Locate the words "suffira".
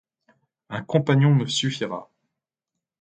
1.45-2.09